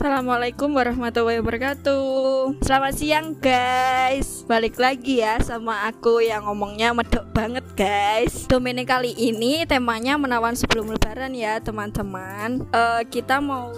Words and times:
Assalamualaikum 0.00 0.72
warahmatullahi 0.80 1.44
wabarakatuh. 1.44 2.64
Selamat 2.64 2.96
siang 2.96 3.36
guys. 3.36 4.48
Balik 4.48 4.80
lagi 4.80 5.20
ya 5.20 5.36
sama 5.44 5.84
aku 5.92 6.24
yang 6.24 6.48
ngomongnya 6.48 6.96
medok 6.96 7.28
banget 7.36 7.60
guys. 7.76 8.48
Domene 8.48 8.88
kali 8.88 9.12
ini 9.12 9.68
temanya 9.68 10.16
menawan 10.16 10.56
sebelum 10.56 10.88
lebaran 10.88 11.36
ya 11.36 11.60
teman-teman. 11.60 12.64
Uh, 12.72 13.04
Kita 13.12 13.44
mau 13.44 13.76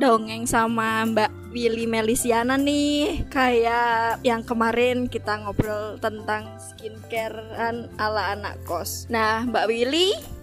dongeng 0.00 0.48
sama 0.48 1.04
Mbak 1.04 1.52
Willy 1.52 1.84
Melisiana 1.84 2.56
nih. 2.56 3.28
Kayak 3.28 4.24
yang 4.24 4.40
kemarin 4.40 5.12
kita 5.12 5.44
ngobrol 5.44 6.00
tentang 6.00 6.56
skincarean 6.56 7.92
ala 8.00 8.32
anak 8.32 8.56
kos. 8.64 9.12
Nah 9.12 9.44
Mbak 9.44 9.68
Willy 9.68 10.39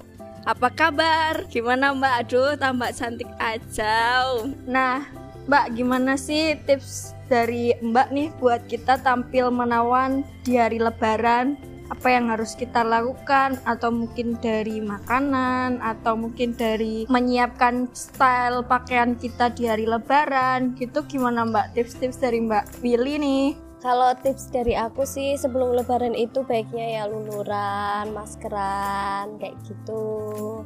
apa 0.48 0.72
kabar? 0.72 1.44
Gimana 1.52 1.92
Mbak? 1.92 2.14
Aduh, 2.24 2.56
tambah 2.56 2.96
cantik 2.96 3.28
aja. 3.36 4.24
Nah, 4.64 5.04
Mbak, 5.52 5.76
gimana 5.76 6.16
sih 6.16 6.56
tips 6.64 7.12
dari 7.28 7.76
Mbak 7.84 8.08
nih 8.16 8.32
buat 8.40 8.64
kita 8.72 9.04
tampil 9.04 9.52
menawan 9.52 10.24
di 10.48 10.56
hari 10.56 10.80
Lebaran? 10.80 11.60
Apa 11.92 12.16
yang 12.16 12.32
harus 12.32 12.56
kita 12.56 12.84
lakukan? 12.84 13.60
Atau 13.68 13.92
mungkin 13.92 14.40
dari 14.40 14.80
makanan? 14.80 15.84
Atau 15.84 16.16
mungkin 16.16 16.56
dari 16.56 17.04
menyiapkan 17.12 17.92
style 17.92 18.64
pakaian 18.64 19.20
kita 19.20 19.52
di 19.52 19.68
hari 19.68 19.84
Lebaran? 19.84 20.80
Gitu 20.80 21.04
gimana 21.12 21.44
Mbak? 21.44 21.76
Tips-tips 21.76 22.24
dari 22.24 22.40
Mbak 22.40 22.80
Willy 22.80 23.20
nih? 23.20 23.67
Kalau 23.78 24.10
tips 24.18 24.50
dari 24.50 24.74
aku 24.74 25.06
sih 25.06 25.38
sebelum 25.38 25.78
lebaran 25.78 26.18
itu 26.18 26.42
baiknya 26.42 26.98
ya 26.98 27.04
luluran, 27.06 28.10
maskeran 28.10 29.38
kayak 29.38 29.54
gitu. 29.70 30.66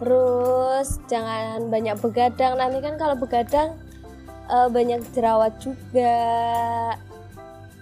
Terus 0.00 0.96
jangan 1.12 1.68
banyak 1.68 2.00
begadang. 2.00 2.56
Nanti 2.56 2.80
kan 2.80 2.96
kalau 2.96 3.20
begadang 3.20 3.76
uh, 4.48 4.66
banyak 4.72 5.04
jerawat 5.12 5.52
juga. 5.60 6.16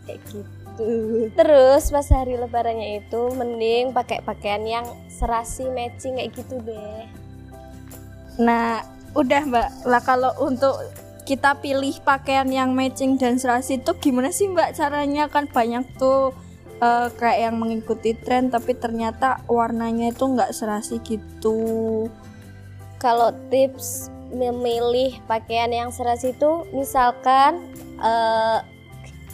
Kayak 0.04 0.20
gitu. 0.34 0.50
Terus 1.38 1.94
pas 1.94 2.08
hari 2.10 2.34
lebarannya 2.34 3.06
itu 3.06 3.20
mending 3.38 3.94
pakai 3.94 4.18
pakaian 4.26 4.66
yang 4.66 4.86
serasi 5.06 5.70
matching 5.70 6.18
kayak 6.18 6.34
gitu 6.34 6.58
deh. 6.66 7.06
Nah, 8.42 8.82
udah 9.14 9.42
Mbak. 9.46 9.68
Lah 9.86 10.02
kalau 10.02 10.32
untuk 10.42 10.74
kita 11.30 11.62
pilih 11.62 11.94
pakaian 12.02 12.50
yang 12.50 12.74
matching 12.74 13.14
dan 13.14 13.38
serasi 13.38 13.78
itu 13.78 13.94
gimana 14.02 14.34
sih 14.34 14.50
mbak 14.50 14.74
caranya? 14.74 15.30
Kan 15.30 15.46
banyak 15.46 15.86
tuh 15.94 16.34
uh, 16.82 17.06
kayak 17.14 17.38
yang 17.46 17.56
mengikuti 17.62 18.18
tren 18.18 18.50
tapi 18.50 18.74
ternyata 18.74 19.38
warnanya 19.46 20.10
itu 20.10 20.26
nggak 20.26 20.50
serasi 20.50 20.98
gitu. 21.06 22.10
Kalau 22.98 23.30
tips 23.46 24.10
memilih 24.34 25.22
pakaian 25.30 25.70
yang 25.70 25.94
serasi 25.94 26.34
itu 26.34 26.66
misalkan 26.74 27.62
uh, 28.02 28.66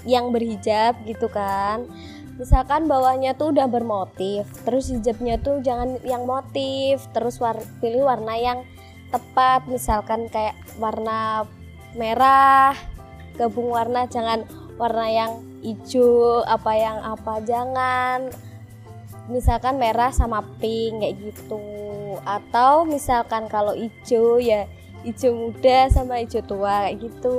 yang 0.04 0.36
berhijab 0.36 1.00
gitu 1.08 1.32
kan. 1.32 1.88
Misalkan 2.36 2.84
bawahnya 2.84 3.32
tuh 3.40 3.56
udah 3.56 3.64
bermotif 3.72 4.44
terus 4.68 4.92
hijabnya 4.92 5.40
tuh 5.40 5.64
jangan 5.64 5.96
yang 6.04 6.28
motif 6.28 7.00
terus 7.16 7.40
war 7.40 7.56
pilih 7.80 8.04
warna 8.04 8.36
yang 8.36 8.68
tepat. 9.08 9.64
Misalkan 9.64 10.28
kayak 10.28 10.60
warna 10.76 11.48
merah 11.96 12.76
gabung 13.36 13.72
warna 13.72 14.08
jangan 14.08 14.44
warna 14.76 15.08
yang 15.08 15.32
hijau 15.64 16.44
apa 16.44 16.72
yang 16.76 16.98
apa 17.02 17.42
jangan. 17.42 18.30
Misalkan 19.26 19.82
merah 19.82 20.14
sama 20.14 20.44
pink 20.62 21.02
kayak 21.02 21.16
gitu. 21.18 21.60
Atau 22.22 22.86
misalkan 22.86 23.50
kalau 23.50 23.74
hijau 23.74 24.38
ya 24.38 24.70
hijau 25.02 25.34
muda 25.34 25.90
sama 25.90 26.22
hijau 26.22 26.44
tua 26.46 26.86
kayak 26.86 27.10
gitu. 27.10 27.38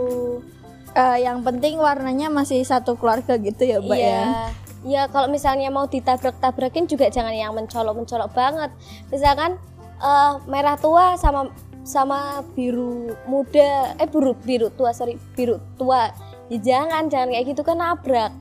Uh, 0.98 1.18
yang 1.22 1.46
penting 1.46 1.78
warnanya 1.78 2.28
masih 2.34 2.66
satu 2.66 2.98
keluarga 2.98 3.38
gitu 3.38 3.64
ya 3.64 3.78
mbak 3.80 4.00
iya. 4.02 4.10
ya? 4.10 4.26
Ya 4.86 5.02
kalau 5.12 5.30
misalnya 5.30 5.70
mau 5.70 5.86
ditabrak-tabrakin 5.86 6.90
juga 6.90 7.12
jangan 7.14 7.34
yang 7.34 7.54
mencolok-mencolok 7.54 8.32
banget. 8.34 8.72
Misalkan 9.14 9.62
uh, 10.02 10.42
merah 10.50 10.78
tua 10.80 11.16
sama 11.20 11.54
sama 11.88 12.44
biru 12.52 13.16
muda 13.32 13.96
eh 13.96 14.12
biru 14.12 14.36
biru 14.36 14.68
tua 14.76 14.92
sorry 14.92 15.16
biru 15.40 15.56
tua. 15.80 16.12
Ya 16.52 16.60
jangan 16.60 17.08
jangan 17.08 17.32
kayak 17.32 17.46
gitu 17.56 17.62
kan 17.64 17.80
nabrak. 17.80 18.32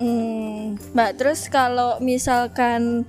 Hmm, 0.00 0.80
mbak 0.96 1.20
terus 1.20 1.46
kalau 1.52 2.00
misalkan 2.00 3.04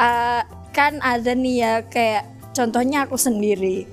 uh, 0.00 0.42
kan 0.72 0.98
ada 1.04 1.36
nih 1.36 1.56
ya 1.60 1.74
kayak 1.84 2.24
contohnya 2.56 3.04
aku 3.04 3.20
sendiri. 3.20 3.84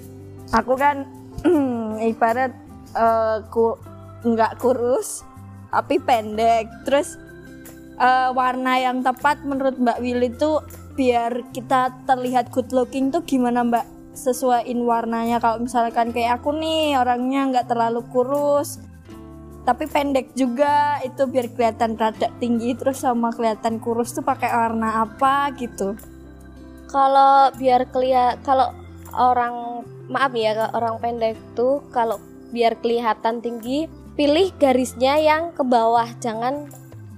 Aku 0.56 0.80
kan 0.80 1.04
ibarat 2.12 2.56
uh, 2.96 3.44
ku 3.52 3.76
nggak 4.24 4.58
kurus 4.64 5.28
tapi 5.70 6.00
pendek. 6.00 6.72
Terus 6.88 7.20
uh, 8.00 8.32
warna 8.32 8.80
yang 8.80 9.04
tepat 9.04 9.44
menurut 9.44 9.76
Mbak 9.78 10.00
Willy 10.00 10.32
itu 10.32 10.64
biar 10.94 11.54
kita 11.54 11.92
terlihat 12.06 12.54
good 12.54 12.70
looking 12.72 13.10
tuh 13.10 13.26
gimana 13.26 13.66
Mbak 13.66 13.93
sesuaiin 14.14 14.80
warnanya. 14.86 15.42
Kalau 15.42 15.62
misalkan 15.62 16.14
kayak 16.14 16.42
aku 16.42 16.54
nih 16.56 16.98
orangnya 16.98 17.50
nggak 17.50 17.68
terlalu 17.70 18.02
kurus 18.14 18.80
tapi 19.68 19.90
pendek 19.90 20.32
juga. 20.38 21.02
Itu 21.02 21.28
biar 21.28 21.52
kelihatan 21.52 21.98
rada 21.98 22.30
tinggi 22.38 22.78
terus 22.78 23.02
sama 23.02 23.34
kelihatan 23.34 23.82
kurus 23.82 24.14
tuh 24.14 24.24
pakai 24.24 24.54
warna 24.54 25.04
apa 25.04 25.52
gitu. 25.58 25.98
Kalau 26.88 27.50
biar 27.58 27.90
kelihatan 27.90 28.40
kalau 28.46 28.70
orang 29.18 29.86
maaf 30.10 30.34
ya 30.34 30.70
orang 30.74 31.02
pendek 31.02 31.38
tuh 31.58 31.82
kalau 31.90 32.22
biar 32.54 32.78
kelihatan 32.82 33.42
tinggi 33.42 33.90
pilih 34.14 34.54
garisnya 34.62 35.18
yang 35.18 35.50
ke 35.58 35.66
bawah 35.66 36.06
jangan 36.22 36.70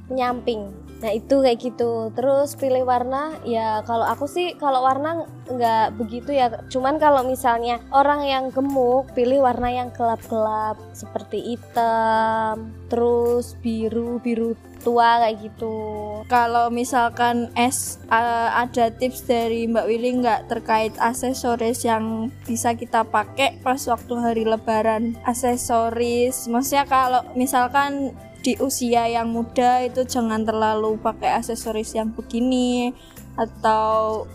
menyamping 0.07 0.72
Nah 1.05 1.13
itu 1.13 1.45
kayak 1.45 1.61
gitu. 1.61 2.09
Terus 2.17 2.57
pilih 2.57 2.81
warna 2.81 3.38
ya 3.45 3.85
kalau 3.85 4.09
aku 4.09 4.25
sih 4.25 4.57
kalau 4.57 4.81
warna 4.81 5.21
nggak 5.45 6.01
begitu 6.01 6.33
ya. 6.33 6.49
Cuman 6.66 6.97
kalau 6.97 7.21
misalnya 7.21 7.77
orang 7.93 8.25
yang 8.25 8.49
gemuk 8.49 9.13
pilih 9.13 9.45
warna 9.45 9.69
yang 9.69 9.93
gelap-gelap 9.93 10.81
seperti 10.97 11.53
hitam, 11.53 12.73
terus 12.89 13.53
biru 13.61 14.17
biru 14.17 14.57
tua 14.81 15.21
kayak 15.21 15.45
gitu. 15.45 15.77
Kalau 16.25 16.73
misalkan 16.73 17.53
es 17.53 18.01
uh, 18.09 18.49
ada 18.66 18.89
tips 18.89 19.29
dari 19.29 19.69
Mbak 19.69 19.85
Willy 19.85 20.25
nggak 20.25 20.49
terkait 20.49 20.93
aksesoris 20.97 21.85
yang 21.85 22.33
bisa 22.49 22.73
kita 22.73 23.05
pakai 23.05 23.61
pas 23.61 23.81
waktu 23.85 24.13
hari 24.17 24.43
Lebaran? 24.45 25.13
Aksesoris, 25.22 26.49
maksudnya 26.49 26.89
kalau 26.89 27.22
misalkan 27.37 28.17
di 28.45 28.53
usia 28.61 29.09
yang 29.09 29.33
muda 29.33 29.81
itu 29.81 30.06
jangan 30.06 30.45
terlalu 30.45 31.01
pakai 31.01 31.41
aksesoris 31.41 31.97
yang 31.97 32.13
begini 32.13 32.94
atau 33.33 34.29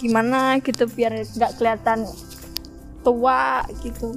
gimana 0.00 0.56
gitu 0.64 0.88
biar 0.88 1.20
nggak 1.20 1.60
kelihatan 1.60 2.08
tua 3.04 3.68
gitu. 3.84 4.16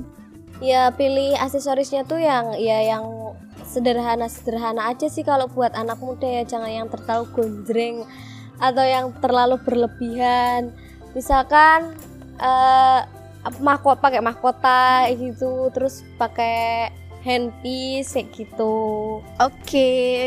Ya 0.63 0.87
pilih 0.95 1.35
aksesorisnya 1.35 2.07
tuh 2.07 2.23
yang 2.23 2.55
ya 2.55 2.79
yang 2.87 3.35
sederhana 3.67 4.31
sederhana 4.31 4.87
aja 4.87 5.11
sih 5.11 5.27
kalau 5.27 5.51
buat 5.51 5.75
anak 5.75 5.99
muda 5.99 6.23
ya 6.23 6.47
jangan 6.47 6.71
yang 6.71 6.87
terlalu 6.87 7.27
gonjreng 7.35 8.07
atau 8.63 8.85
yang 8.87 9.11
terlalu 9.19 9.59
berlebihan. 9.59 10.71
Misalkan 11.11 11.99
uh, 12.39 13.03
mahkota 13.59 13.99
pakai 13.99 14.23
mahkota 14.23 15.11
gitu 15.11 15.67
terus 15.75 16.07
pakai 16.15 16.89
handpiece 17.25 18.13
kayak 18.13 18.29
gitu. 18.37 18.77
Oke. 19.41 19.59
Okay. 19.65 20.21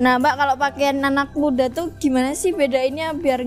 Nah, 0.00 0.16
Mbak 0.16 0.34
kalau 0.38 0.54
pakaian 0.56 0.96
anak 1.04 1.36
muda 1.36 1.68
tuh 1.68 1.92
gimana 2.00 2.32
sih 2.32 2.56
bedainnya 2.56 3.12
biar 3.12 3.44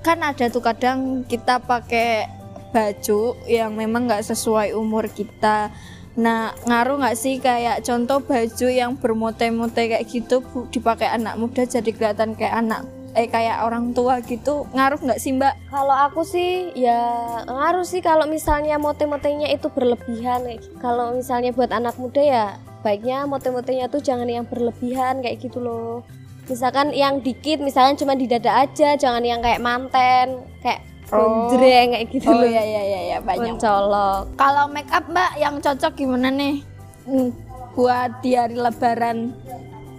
kan 0.00 0.22
ada 0.24 0.48
tuh 0.48 0.64
kadang 0.64 1.28
kita 1.28 1.60
pakai 1.60 2.24
baju 2.72 3.36
yang 3.44 3.76
memang 3.76 4.08
nggak 4.08 4.24
sesuai 4.24 4.72
umur 4.72 5.10
kita. 5.12 5.68
Nah, 6.16 6.56
ngaruh 6.64 7.02
nggak 7.04 7.18
sih 7.18 7.36
kayak 7.42 7.84
contoh 7.84 8.24
baju 8.24 8.66
yang 8.70 8.96
bermote-mote 8.96 9.92
kayak 9.92 10.08
gitu 10.08 10.40
dipakai 10.72 11.12
anak 11.12 11.36
muda 11.36 11.68
jadi 11.68 11.90
kelihatan 11.92 12.32
kayak 12.32 12.64
anak 12.64 12.82
eh 13.18 13.26
kayak 13.26 13.66
orang 13.66 13.90
tua 13.90 14.22
gitu 14.22 14.70
ngaruh 14.70 15.02
nggak 15.02 15.18
sih 15.18 15.34
mbak? 15.34 15.58
Kalau 15.66 15.96
aku 16.06 16.22
sih 16.22 16.70
ya 16.78 17.02
ngaruh 17.50 17.82
sih 17.82 17.98
kalau 17.98 18.30
misalnya 18.30 18.78
mote-motenya 18.78 19.50
itu 19.50 19.66
berlebihan 19.74 20.46
kalau 20.78 21.18
misalnya 21.18 21.50
buat 21.50 21.74
anak 21.74 21.98
muda 21.98 22.22
ya 22.22 22.46
baiknya 22.86 23.26
mote-motenya 23.26 23.90
tuh 23.90 23.98
jangan 23.98 24.30
yang 24.30 24.46
berlebihan 24.46 25.18
kayak 25.18 25.42
gitu 25.42 25.58
loh. 25.58 26.06
Misalkan 26.46 26.94
yang 26.94 27.18
dikit 27.18 27.58
misalkan 27.58 27.98
cuma 27.98 28.14
di 28.14 28.30
dada 28.30 28.62
aja 28.62 28.94
jangan 28.94 29.20
yang 29.26 29.42
kayak 29.42 29.58
manten 29.58 30.46
kayak 30.62 30.86
Oh. 31.08 31.48
kayak 31.48 32.04
gitu 32.12 32.28
oh, 32.28 32.36
loh. 32.36 32.44
iya 32.44 32.60
iya 32.60 32.82
iya, 32.84 33.00
iya 33.08 33.18
banyak. 33.24 33.56
Mencolok. 33.56 34.36
Kalau 34.36 34.68
make 34.68 34.92
up 34.92 35.08
Mbak 35.08 35.32
yang 35.40 35.56
cocok 35.56 35.92
gimana 35.96 36.28
nih? 36.28 36.60
Hmm, 37.08 37.32
buat 37.72 38.20
di 38.20 38.36
hari 38.36 38.60
lebaran 38.60 39.32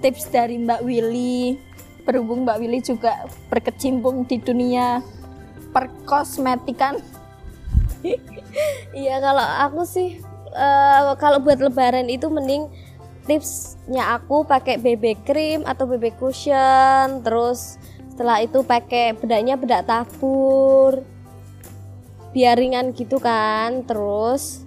tips 0.06 0.30
dari 0.30 0.62
Mbak 0.62 0.86
Willy 0.86 1.58
berhubung 2.04 2.48
Mbak 2.48 2.58
Willy 2.60 2.80
juga 2.84 3.28
berkecimpung 3.52 4.26
di 4.26 4.40
dunia 4.40 5.04
perkosmetikan. 5.72 7.00
Iya 8.90 9.22
kalau 9.22 9.46
aku 9.46 9.86
sih 9.86 10.18
eh, 10.50 11.02
kalau 11.22 11.38
buat 11.38 11.62
lebaran 11.62 12.10
itu 12.10 12.26
mending 12.34 12.66
tipsnya 13.30 14.18
aku 14.18 14.42
pakai 14.42 14.82
BB 14.82 15.22
cream 15.22 15.62
atau 15.70 15.86
BB 15.86 16.18
cushion 16.18 17.22
terus 17.22 17.78
setelah 18.10 18.42
itu 18.42 18.66
pakai 18.66 19.14
bedaknya 19.14 19.54
bedak 19.54 19.86
tabur 19.86 21.06
biar 22.34 22.58
ringan 22.58 22.90
gitu 22.98 23.22
kan 23.22 23.86
terus 23.86 24.66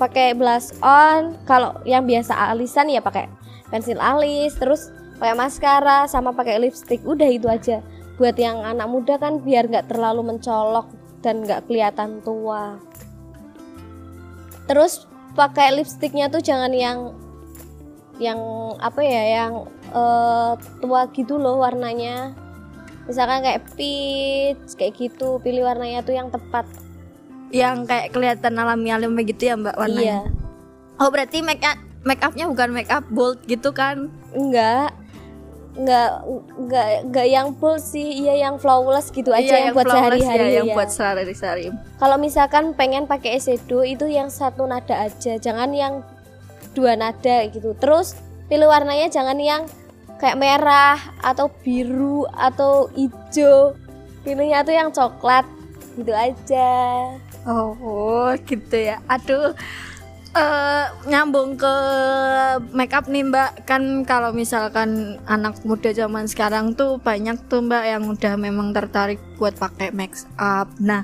pakai 0.00 0.32
blush 0.32 0.72
on. 0.80 1.36
Kalau 1.44 1.76
yang 1.84 2.08
biasa 2.08 2.32
alisan 2.56 2.88
ya 2.88 3.04
pakai 3.04 3.28
pensil 3.68 4.00
alis 4.00 4.56
terus 4.56 4.88
pakai 5.20 5.36
maskara 5.36 6.08
sama 6.08 6.32
pakai 6.32 6.56
lipstick. 6.56 7.04
Udah 7.04 7.28
itu 7.28 7.44
aja. 7.46 7.84
Buat 8.16 8.40
yang 8.40 8.64
anak 8.64 8.88
muda 8.88 9.20
kan 9.20 9.44
biar 9.44 9.68
nggak 9.68 9.92
terlalu 9.92 10.32
mencolok 10.32 10.88
dan 11.20 11.44
nggak 11.44 11.68
kelihatan 11.68 12.24
tua. 12.24 12.80
Terus 14.64 15.04
pakai 15.36 15.76
lipsticknya 15.76 16.32
tuh 16.32 16.40
jangan 16.40 16.72
yang 16.72 17.12
yang 18.16 18.40
apa 18.80 19.00
ya 19.04 19.44
yang 19.44 19.52
uh, 19.92 20.56
tua 20.80 21.04
gitu 21.12 21.36
loh 21.36 21.60
warnanya. 21.60 22.32
Misalkan 23.04 23.44
kayak 23.44 23.68
peach 23.76 24.72
kayak 24.80 24.96
gitu. 24.96 25.36
Pilih 25.44 25.68
warnanya 25.68 26.00
tuh 26.00 26.16
yang 26.16 26.32
tepat. 26.32 26.64
Yang 27.52 27.92
kayak 27.92 28.08
kelihatan 28.16 28.56
alami-alami 28.56 29.20
gitu 29.28 29.52
ya 29.52 29.54
mbak 29.60 29.76
warnanya? 29.76 30.24
Iya. 30.24 30.32
Oh 30.96 31.12
berarti 31.12 31.44
make 31.44 31.64
up 31.64 31.76
make 32.08 32.24
upnya 32.24 32.48
bukan 32.48 32.72
make 32.72 32.88
up 32.88 33.04
bold 33.12 33.40
gitu 33.44 33.72
kan? 33.72 34.08
Enggak 34.32 34.96
enggak 35.78 36.26
enggak 36.58 36.86
enggak 37.06 37.26
yang 37.30 37.46
bold 37.54 37.78
sih 37.78 38.26
iya 38.26 38.34
yang 38.48 38.58
flawless 38.58 39.14
gitu 39.14 39.30
aja 39.30 39.46
Iya, 39.46 39.70
yang, 39.70 39.74
buat 39.74 39.86
flawless 39.86 40.02
sehari-hari 40.18 40.46
ya, 40.50 40.56
yang 40.60 40.66
ya. 40.66 40.74
buat 40.74 40.90
sehari-hari 40.90 41.64
kalau 42.02 42.16
misalkan 42.18 42.64
pengen 42.74 43.06
pakai 43.06 43.38
eyeshadow 43.38 43.86
itu 43.86 44.10
yang 44.10 44.28
satu 44.28 44.66
nada 44.66 45.06
aja 45.06 45.38
jangan 45.38 45.70
yang 45.70 46.02
dua 46.74 46.98
nada 46.98 47.46
gitu 47.46 47.74
terus 47.78 48.18
pilih 48.50 48.66
warnanya 48.66 49.06
jangan 49.10 49.38
yang 49.38 49.62
kayak 50.18 50.36
merah 50.36 50.98
atau 51.22 51.48
biru 51.62 52.26
atau 52.34 52.90
hijau 52.92 53.78
pilihnya 54.26 54.66
tuh 54.66 54.74
yang 54.74 54.90
coklat 54.90 55.46
gitu 55.96 56.12
aja 56.12 56.70
Oh, 57.48 58.36
gitu 58.44 58.76
ya. 58.76 59.00
Aduh. 59.08 59.56
Eh 60.30 60.86
nyambung 61.10 61.58
ke 61.58 61.74
make 62.70 62.94
up 62.94 63.10
nih 63.10 63.26
Mbak. 63.26 63.66
Kan 63.66 64.06
kalau 64.06 64.30
misalkan 64.30 65.18
anak 65.26 65.58
muda 65.66 65.90
zaman 65.90 66.30
sekarang 66.30 66.78
tuh 66.78 67.02
banyak 67.02 67.34
tuh 67.50 67.66
Mbak 67.66 67.84
yang 67.84 68.04
udah 68.06 68.34
memang 68.38 68.70
tertarik 68.70 69.18
buat 69.36 69.58
pakai 69.58 69.90
make 69.90 70.14
up. 70.38 70.70
Nah, 70.78 71.02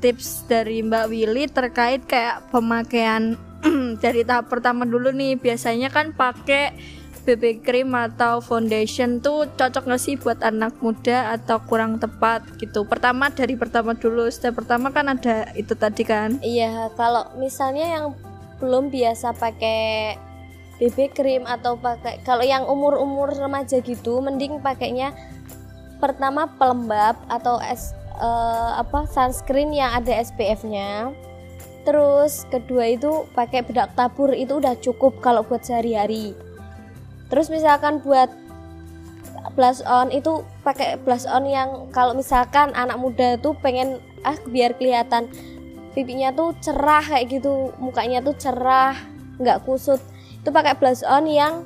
tips 0.00 0.48
dari 0.48 0.80
Mbak 0.80 1.06
Willy 1.12 1.44
terkait 1.52 2.08
kayak 2.08 2.48
pemakaian 2.48 3.36
dari 4.04 4.24
tahap 4.24 4.48
pertama 4.48 4.88
dulu 4.88 5.12
nih. 5.12 5.36
Biasanya 5.36 5.92
kan 5.92 6.16
pakai 6.16 6.72
BB 7.22 7.62
cream 7.62 7.94
atau 7.94 8.42
foundation 8.42 9.22
tuh 9.22 9.46
cocok 9.54 9.94
gak 9.94 10.02
sih 10.02 10.18
buat 10.18 10.42
anak 10.42 10.82
muda 10.82 11.30
atau 11.38 11.62
kurang 11.62 12.02
tepat 12.02 12.42
gitu? 12.58 12.82
Pertama 12.82 13.30
dari 13.30 13.54
pertama 13.54 13.94
dulu. 13.94 14.26
Step 14.32 14.58
pertama 14.58 14.90
kan 14.90 15.06
ada 15.06 15.52
itu 15.54 15.76
tadi 15.78 16.02
kan? 16.02 16.42
Iya 16.42 16.90
kalau 16.98 17.30
misalnya 17.38 17.86
yang 17.86 18.06
belum 18.62 18.94
biasa 18.94 19.34
pakai 19.34 20.14
BB 20.78 21.10
cream 21.10 21.42
atau 21.42 21.74
pakai 21.74 22.22
kalau 22.22 22.46
yang 22.46 22.62
umur-umur 22.62 23.34
remaja 23.34 23.82
gitu 23.82 24.22
mending 24.22 24.62
pakainya 24.62 25.10
pertama 25.98 26.46
pelembab 26.54 27.18
atau 27.26 27.58
es 27.58 27.90
eh, 28.22 28.70
apa 28.78 29.10
sunscreen 29.10 29.74
yang 29.74 29.90
ada 29.98 30.14
SPF-nya 30.22 31.10
terus 31.82 32.46
kedua 32.46 32.94
itu 32.94 33.26
pakai 33.34 33.66
bedak 33.66 33.98
tabur 33.98 34.30
itu 34.30 34.62
udah 34.62 34.78
cukup 34.78 35.18
kalau 35.18 35.42
buat 35.42 35.66
sehari-hari. 35.66 36.30
Terus 37.26 37.50
misalkan 37.50 37.98
buat 37.98 38.30
blush 39.58 39.82
on 39.84 40.14
itu 40.14 40.46
pakai 40.62 40.96
blush 41.02 41.26
on 41.26 41.44
yang 41.44 41.90
kalau 41.90 42.14
misalkan 42.14 42.70
anak 42.78 42.96
muda 42.96 43.34
tuh 43.42 43.58
pengen 43.58 43.98
ah 44.22 44.38
biar 44.46 44.78
kelihatan 44.78 45.26
pipinya 45.92 46.32
tuh 46.32 46.56
cerah 46.60 47.04
kayak 47.04 47.40
gitu 47.40 47.72
mukanya 47.76 48.24
tuh 48.24 48.36
cerah 48.36 48.96
nggak 49.40 49.64
kusut. 49.64 50.00
Itu 50.40 50.50
pakai 50.50 50.76
blush 50.76 51.04
on 51.06 51.28
yang 51.28 51.64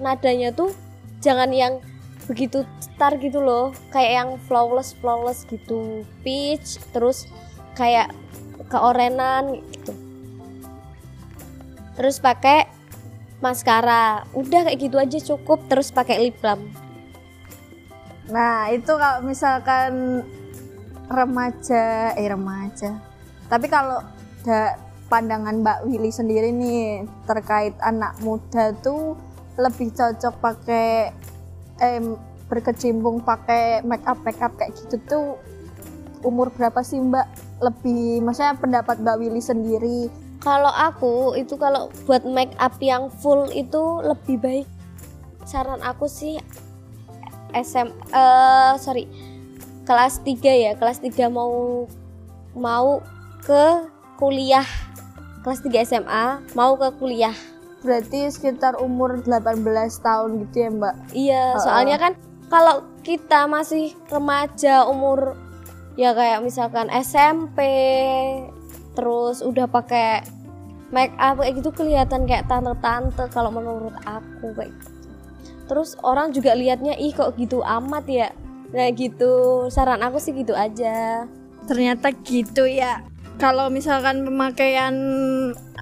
nadanya 0.00 0.50
tuh 0.50 0.72
jangan 1.20 1.52
yang 1.52 1.78
begitu 2.24 2.64
cetar 2.78 3.18
gitu 3.18 3.42
loh 3.42 3.74
kayak 3.92 4.12
yang 4.12 4.30
flawless 4.48 4.96
flawless 4.98 5.44
gitu. 5.48 6.04
Peach 6.24 6.80
terus 6.92 7.28
kayak 7.76 8.12
keorenan 8.72 9.60
gitu. 9.72 9.92
Terus 12.00 12.16
pakai 12.16 12.64
maskara. 13.44 14.24
Udah 14.32 14.68
kayak 14.68 14.78
gitu 14.80 14.96
aja 14.96 15.18
cukup 15.20 15.68
terus 15.68 15.92
pakai 15.92 16.16
lip 16.20 16.40
balm. 16.40 16.72
Nah 18.30 18.70
itu 18.72 18.88
kalau 18.94 19.20
misalkan 19.26 20.22
remaja 21.10 22.14
eh 22.14 22.30
remaja 22.30 23.09
tapi 23.50 23.66
kalau 23.66 23.98
da, 24.46 24.78
pandangan 25.10 25.58
Mbak 25.60 25.78
Willy 25.90 26.14
sendiri 26.14 26.54
nih 26.54 27.04
terkait 27.26 27.74
anak 27.82 28.14
muda 28.22 28.70
tuh 28.78 29.18
lebih 29.58 29.90
cocok 29.90 30.34
pakai 30.38 31.10
eh, 31.82 32.00
berkecimpung 32.46 33.26
pakai 33.26 33.82
make 33.82 34.06
up 34.06 34.22
make 34.22 34.38
up 34.38 34.54
kayak 34.54 34.72
gitu 34.78 34.96
tuh 35.10 35.26
umur 36.22 36.52
berapa 36.52 36.80
sih 36.84 37.00
Mbak? 37.00 37.26
Lebih 37.60 38.24
maksudnya 38.24 38.56
pendapat 38.56 39.02
Mbak 39.02 39.16
Willy 39.20 39.42
sendiri? 39.42 40.00
Kalau 40.40 40.72
aku 40.72 41.36
itu 41.36 41.58
kalau 41.60 41.92
buat 42.08 42.24
make 42.24 42.56
up 42.56 42.72
yang 42.80 43.12
full 43.20 43.48
itu 43.52 44.00
lebih 44.00 44.40
baik. 44.40 44.66
Saran 45.44 45.82
aku 45.84 46.08
sih 46.08 46.40
SM 47.52 47.88
eh 48.14 48.72
sorry 48.80 49.04
kelas 49.84 50.22
3 50.22 50.38
ya. 50.48 50.72
Kelas 50.78 51.02
3 51.02 51.28
mau 51.28 51.84
mau 52.56 53.00
ke 53.44 53.88
kuliah 54.20 54.66
kelas 55.40 55.64
3 55.64 55.88
SMA 55.88 56.24
mau 56.52 56.76
ke 56.76 56.88
kuliah 57.00 57.34
berarti 57.80 58.28
sekitar 58.28 58.76
umur 58.76 59.24
18 59.24 59.64
tahun 60.04 60.30
gitu 60.44 60.56
ya 60.60 60.70
Mbak 60.70 60.94
iya 61.16 61.44
Uh-uh. 61.56 61.64
soalnya 61.64 61.96
kan 61.96 62.12
kalau 62.52 62.84
kita 63.00 63.48
masih 63.48 63.96
remaja 64.12 64.84
umur 64.84 65.38
ya 65.96 66.12
kayak 66.12 66.44
misalkan 66.44 66.92
SMP 66.92 67.58
terus 68.92 69.40
udah 69.40 69.64
pakai 69.70 70.20
make 70.90 71.14
up 71.16 71.38
kayak 71.38 71.62
gitu 71.62 71.70
kelihatan 71.70 72.26
kayak 72.26 72.50
tante-tante 72.50 73.30
kalau 73.30 73.54
menurut 73.54 73.94
aku 74.02 74.50
kayak 74.58 74.74
gitu. 74.74 75.08
Terus 75.70 75.94
orang 76.02 76.34
juga 76.34 76.58
liatnya 76.58 76.98
ih 76.98 77.14
kok 77.14 77.38
gitu 77.38 77.62
amat 77.62 78.04
ya. 78.10 78.28
Nah 78.74 78.90
gitu, 78.90 79.66
saran 79.70 80.02
aku 80.02 80.18
sih 80.18 80.34
gitu 80.34 80.50
aja. 80.50 81.26
ternyata 81.70 82.10
gitu 82.26 82.66
ya 82.66 83.04
kalau 83.40 83.72
misalkan 83.72 84.28
pemakaian 84.28 84.94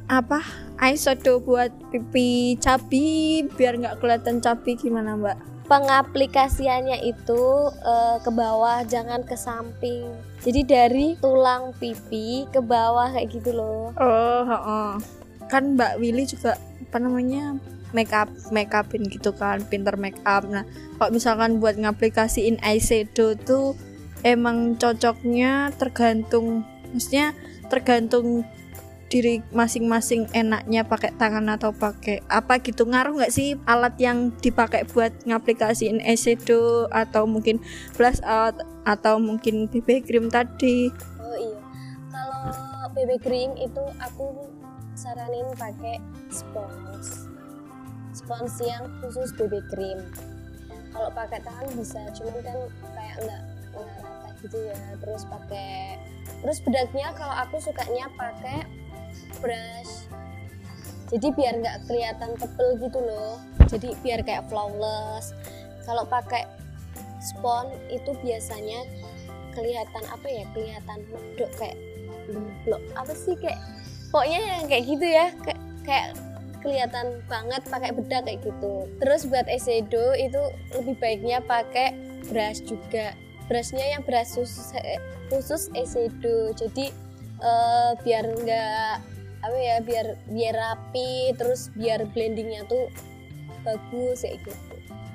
apa 0.07 0.41
eyeshadow 0.79 1.43
buat 1.43 1.75
pipi 1.91 2.55
cabi 2.63 3.43
biar 3.59 3.83
nggak 3.83 3.99
kelihatan 3.99 4.39
cabi 4.39 4.79
gimana 4.79 5.19
mbak 5.19 5.39
Pengaplikasiannya 5.69 7.05
itu 7.05 7.45
eh, 7.85 8.17
ke 8.25 8.31
bawah 8.33 8.89
jangan 8.89 9.21
ke 9.21 9.37
samping. 9.37 10.09
Jadi 10.41 10.65
dari 10.65 11.07
tulang 11.21 11.77
pipi 11.77 12.49
ke 12.49 12.65
bawah 12.65 13.13
kayak 13.13 13.29
gitu 13.37 13.53
loh. 13.53 13.93
oh 14.01 14.41
heeh. 14.49 14.91
kan 15.53 15.77
mbak 15.77 16.01
Willy 16.01 16.25
juga 16.25 16.57
apa 16.89 16.97
namanya 17.01 17.57
make 17.93 18.13
up 18.17 18.33
make 18.49 18.73
upin 18.73 19.09
gitu 19.09 19.33
kan 19.33 19.65
pinter 19.65 19.97
make 19.97 20.21
up 20.29 20.45
nah 20.45 20.65
kalau 21.01 21.09
misalkan 21.09 21.57
buat 21.57 21.81
ngaplikasiin 21.81 22.61
eyeshadow 22.61 23.33
tuh 23.49 23.73
emang 24.29 24.77
cocoknya 24.77 25.73
tergantung 25.81 26.69
maksudnya 26.93 27.37
tergantung 27.69 28.45
diri 29.09 29.41
masing-masing 29.57 30.29
enaknya 30.37 30.85
pakai 30.85 31.17
tangan 31.17 31.49
atau 31.49 31.73
pakai 31.73 32.21
apa 32.29 32.61
gitu 32.61 32.85
ngaruh 32.85 33.17
nggak 33.17 33.33
sih 33.33 33.57
alat 33.65 33.97
yang 33.97 34.37
dipakai 34.45 34.85
buat 34.85 35.11
ngaplikasiin 35.25 36.05
eyeshadow 36.05 36.93
atau 36.93 37.25
mungkin 37.25 37.57
blush 37.97 38.21
out 38.21 38.61
atau 38.85 39.17
mungkin 39.17 39.65
BB 39.73 40.05
cream 40.05 40.29
tadi 40.29 40.93
Oh 41.29 41.37
iya. 41.37 41.61
Kalau 42.09 42.89
BB 42.97 43.11
cream 43.21 43.51
itu 43.61 43.85
aku 44.01 44.49
saranin 44.97 45.45
pakai 45.61 46.01
spons. 46.33 47.29
Spons 48.17 48.55
yang 48.65 48.89
khusus 49.05 49.37
BB 49.37 49.61
cream. 49.69 50.01
Kalau 50.89 51.13
pakai 51.13 51.45
tangan 51.45 51.69
bisa, 51.77 52.01
cuman 52.17 52.41
kan 52.41 52.59
kayak 52.97 53.17
enggak 53.21 53.43
rata 53.77 54.08
gitu 54.45 54.59
ya. 54.69 54.79
Terus 55.03 55.23
pakai 55.27 55.99
terus 56.45 56.59
bedaknya 56.63 57.11
kalau 57.17 57.35
aku 57.47 57.57
sukanya 57.63 58.07
pakai 58.15 58.65
brush. 59.43 60.07
Jadi 61.09 61.33
biar 61.33 61.57
nggak 61.61 61.89
kelihatan 61.89 62.37
tebel 62.37 62.69
gitu 62.83 62.99
loh. 63.01 63.41
Jadi 63.69 63.97
biar 64.05 64.21
kayak 64.23 64.47
flawless. 64.53 65.33
Kalau 65.89 66.05
pakai 66.05 66.45
spons 67.19 67.75
itu 67.91 68.15
biasanya 68.23 68.85
kelihatan 69.57 70.05
apa 70.07 70.27
ya 70.31 70.45
kelihatan 70.55 70.99
medok 71.11 71.51
kayak 71.59 71.79
blok 72.63 72.83
apa 72.95 73.13
sih 73.17 73.35
kayak 73.35 73.59
pokoknya 74.15 74.39
yang 74.39 74.65
kayak 74.69 74.85
gitu 74.87 75.07
ya 75.07 75.27
kayak, 75.43 75.61
kayak 75.83 76.09
kelihatan 76.59 77.07
banget 77.31 77.63
pakai 77.67 77.91
bedak 77.95 78.23
kayak 78.27 78.41
gitu 78.43 78.87
terus 79.03 79.27
buat 79.27 79.47
eyeshadow 79.51 80.15
itu 80.15 80.43
lebih 80.79 80.95
baiknya 81.03 81.39
pakai 81.43 81.95
brush 82.29 82.63
juga 82.67 83.15
brushnya 83.49 83.97
yang 83.97 84.05
brush 84.05 84.37
khusus 84.37 84.71
khusus 85.33 85.73
eyeshadow. 85.73 86.53
Jadi 86.55 86.93
uh, 87.41 87.97
biar 88.05 88.25
enggak 88.29 89.01
apa 89.39 89.59
ya 89.59 89.77
biar 89.81 90.07
biar 90.29 90.55
rapi 90.55 91.33
terus 91.39 91.71
biar 91.73 92.05
blendingnya 92.13 92.67
tuh 92.69 92.93
bagus 93.65 94.23
kayak 94.23 94.45
gitu. 94.45 94.75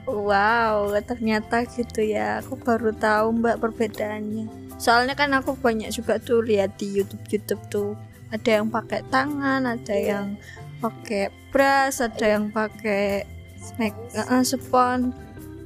Wow 0.09 0.91
ternyata 1.05 1.63
gitu 1.69 2.01
ya. 2.03 2.41
Aku 2.43 2.59
baru 2.59 2.91
tahu 2.91 3.39
mbak 3.39 3.61
perbedaannya. 3.61 4.49
Soalnya 4.81 5.15
kan 5.15 5.31
aku 5.31 5.55
banyak 5.55 5.93
juga 5.93 6.19
tuh 6.19 6.43
lihat 6.43 6.75
di 6.81 6.99
YouTube 6.99 7.23
YouTube 7.29 7.63
tuh. 7.71 7.93
Ada 8.33 8.59
yang 8.59 8.73
pakai 8.73 9.05
tangan 9.13 9.61
ada 9.61 9.93
yeah. 9.93 10.17
yang 10.17 10.27
pakai 10.81 11.29
brush 11.53 12.01
ada 12.01 12.25
yang 12.25 12.49
pakai 12.49 13.23
make 13.79 13.95
uh, 14.17 14.43
spon 14.43 15.15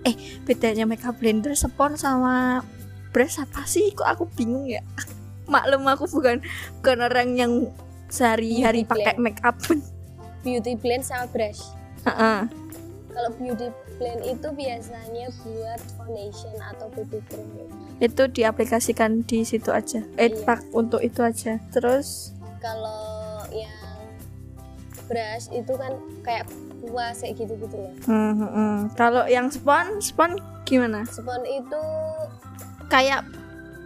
eh 0.06 0.16
bedanya 0.46 0.86
makeup 0.86 1.18
blender 1.18 1.56
spon 1.58 1.98
sama 1.98 2.62
brush 3.16 3.42
apa 3.42 3.66
sih? 3.66 3.94
Kok 3.96 4.08
aku 4.08 4.24
bingung 4.38 4.68
ya? 4.70 4.84
Maklum 5.54 5.88
aku 5.88 6.06
bukan 6.12 6.44
bukan 6.82 6.98
orang 7.02 7.40
yang 7.40 7.52
sehari-hari 8.12 8.84
pakai 8.84 9.16
make 9.20 9.40
up 9.44 9.56
beauty 10.44 10.76
blend 10.80 11.04
sama 11.04 11.28
brush. 11.32 11.60
Uh 12.08 12.10
-uh. 12.12 12.40
kalau 13.12 13.34
beauty 13.42 13.74
blend 13.98 14.22
itu 14.30 14.48
biasanya 14.54 15.28
buat 15.42 15.82
foundation 15.98 16.54
atau 16.62 16.88
BB 16.94 17.18
cream. 17.26 17.68
Itu 17.98 18.30
diaplikasikan 18.30 19.26
di 19.26 19.42
situ 19.42 19.74
aja. 19.74 20.06
Eh 20.22 20.30
iya. 20.30 20.46
pak 20.46 20.62
untuk 20.72 21.02
itu 21.02 21.26
aja. 21.26 21.58
Terus? 21.74 22.38
Kalau 22.62 23.42
yang 23.50 23.98
brush 25.10 25.50
itu 25.50 25.74
kan 25.74 25.98
kayak 26.22 26.46
puas 26.90 27.20
kayak 27.22 27.36
gitu 27.38 27.54
gitu 27.60 27.76
loh. 27.76 27.94
Hmm, 28.08 28.34
hmm, 28.40 28.76
kalau 28.96 29.24
yang 29.28 29.52
spon 29.52 30.00
spon 30.00 30.40
gimana? 30.64 31.04
Spon 31.08 31.44
itu 31.44 31.84
kayak 32.88 33.28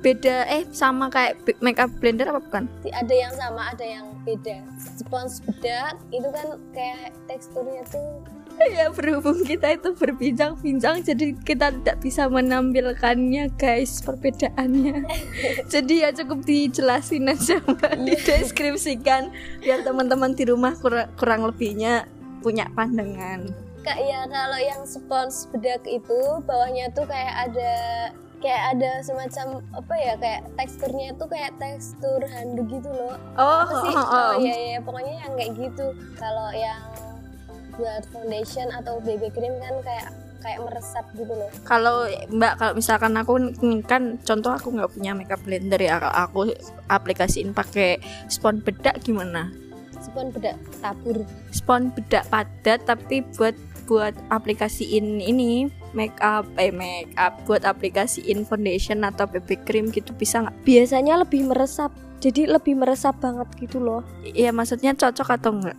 beda 0.02 0.50
eh 0.50 0.66
sama 0.74 1.14
kayak 1.14 1.38
makeup 1.62 1.90
blender 2.02 2.30
apa 2.30 2.42
bukan? 2.42 2.64
Ada 2.90 3.14
yang 3.14 3.34
sama, 3.38 3.70
ada 3.70 3.86
yang 3.86 4.06
beda. 4.26 4.66
Spons 4.78 5.42
bedak 5.46 5.98
itu 6.10 6.26
kan 6.30 6.58
kayak 6.74 7.14
teksturnya 7.30 7.86
tuh 7.90 8.22
ya 8.78 8.92
berhubung 8.94 9.42
kita 9.42 9.76
itu 9.76 9.94
berbincang-bincang 9.96 11.02
jadi 11.02 11.34
kita 11.42 11.74
tidak 11.82 11.98
bisa 12.04 12.28
menampilkannya 12.28 13.52
guys 13.56 14.04
perbedaannya. 14.04 15.06
Jadi 15.74 15.94
ya 16.04 16.10
cukup 16.14 16.44
dijelasin 16.46 17.32
aja 17.32 17.58
mbak. 17.64 17.94
Dideskripsikan 18.06 19.32
biar 19.64 19.82
teman-teman 19.86 20.36
di 20.36 20.44
rumah 20.48 20.76
kurang, 20.78 21.10
kurang 21.16 21.48
lebihnya 21.48 22.08
punya 22.42 22.66
pandangan 22.74 23.48
kak 23.82 23.98
ya 23.98 24.26
kalau 24.30 24.60
yang 24.62 24.82
spons 24.86 25.50
bedak 25.50 25.82
itu 25.90 26.20
bawahnya 26.46 26.90
tuh 26.94 27.06
kayak 27.10 27.50
ada 27.50 27.74
kayak 28.42 28.78
ada 28.78 28.92
semacam 29.06 29.62
apa 29.78 29.96
ya 30.02 30.14
kayak 30.18 30.42
teksturnya 30.58 31.10
tuh 31.18 31.30
kayak 31.30 31.54
tekstur 31.62 32.22
handuk 32.26 32.68
gitu 32.70 32.90
loh 32.90 33.16
oh 33.38 33.58
apa 33.66 33.74
sih 33.86 33.94
oh, 33.94 34.02
oh, 34.02 34.14
oh. 34.18 34.32
ya 34.42 34.56
ya 34.78 34.80
pokoknya 34.82 35.14
yang 35.22 35.34
kayak 35.38 35.52
gitu 35.58 35.86
kalau 36.18 36.50
yang 36.54 36.82
buat 37.78 38.04
foundation 38.12 38.68
atau 38.74 39.00
BB 39.02 39.32
cream 39.34 39.56
kan 39.62 39.76
kayak 39.82 40.10
kayak 40.42 40.60
meresap 40.66 41.06
gitu 41.14 41.32
loh. 41.38 41.50
Kalau 41.64 42.10
Mbak 42.10 42.54
kalau 42.58 42.74
misalkan 42.74 43.14
aku 43.14 43.34
kan 43.86 44.18
contoh 44.26 44.52
aku 44.58 44.74
nggak 44.74 44.92
punya 44.92 45.14
makeup 45.14 45.42
blender 45.46 45.78
ya 45.78 46.02
aku 46.02 46.50
aplikasiin 46.90 47.54
pakai 47.54 48.02
spon 48.28 48.60
bedak 48.66 49.00
gimana? 49.06 49.54
Spon 50.02 50.34
bedak 50.34 50.58
tabur. 50.82 51.22
Spon 51.54 51.94
bedak 51.94 52.26
padat 52.34 52.82
tapi 52.90 53.22
buat 53.38 53.54
buat 53.86 54.16
aplikasiin 54.32 55.20
ini 55.20 55.68
make 55.92 56.16
up 56.24 56.48
eh 56.56 56.72
make 56.72 57.12
up 57.20 57.36
buat 57.44 57.68
aplikasiin 57.68 58.48
foundation 58.48 59.04
atau 59.04 59.28
BB 59.28 59.62
cream 59.68 59.86
gitu 59.94 60.12
bisa 60.18 60.42
nggak? 60.42 60.56
Biasanya 60.66 61.22
lebih 61.22 61.46
meresap. 61.48 61.94
Jadi 62.22 62.46
lebih 62.46 62.78
meresap 62.78 63.18
banget 63.18 63.50
gitu 63.58 63.82
loh. 63.82 64.06
Iya 64.22 64.54
maksudnya 64.54 64.94
cocok 64.94 65.30
atau 65.38 65.52
enggak? 65.58 65.78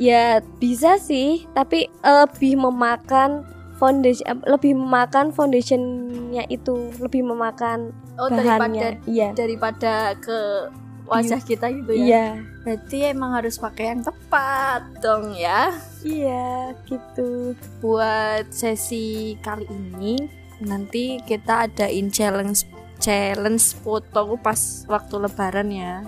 Ya 0.00 0.40
bisa 0.56 0.96
sih, 0.96 1.44
tapi 1.52 1.90
lebih 2.00 2.56
memakan 2.56 3.44
foundation 3.80 4.24
eh, 4.28 4.38
lebih 4.44 4.76
memakan 4.76 5.32
foundationnya 5.32 6.44
itu 6.52 6.92
lebih 7.00 7.24
memakan 7.24 7.96
oh, 8.20 8.28
bahannya 8.28 9.00
daripada, 9.00 9.08
iya 9.08 9.28
daripada 9.32 9.92
ke 10.20 10.68
wajah 11.10 11.42
kita 11.42 11.66
gitu 11.74 11.92
ya. 11.92 12.06
Iya. 12.06 12.26
Berarti 12.62 12.98
emang 13.10 13.34
harus 13.34 13.58
pakai 13.58 13.90
yang 13.90 14.02
tepat 14.06 14.86
dong 15.02 15.34
ya. 15.34 15.74
Iya 16.06 16.78
gitu. 16.86 17.58
Buat 17.82 18.54
sesi 18.54 19.34
kali 19.42 19.66
ini 19.66 20.16
nanti 20.62 21.18
kita 21.26 21.66
adain 21.66 22.12
challenge 22.12 22.68
challenge 23.02 23.74
foto 23.82 24.38
pas 24.38 24.86
waktu 24.86 25.14
lebaran 25.18 25.68
ya. 25.74 26.06